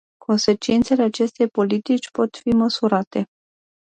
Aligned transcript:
Consecințele 0.17 1.03
acestei 1.03 1.47
politici 1.47 2.11
pot 2.11 2.37
fi 2.37 2.49
măsurate. 2.49 3.29